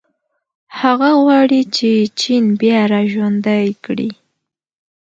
[0.79, 1.89] هغه غواړي چې
[2.19, 4.09] چین بیا راژوندی کړي.